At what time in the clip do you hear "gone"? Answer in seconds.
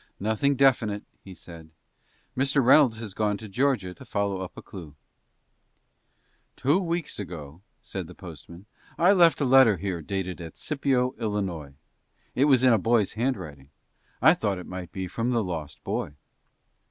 3.13-3.37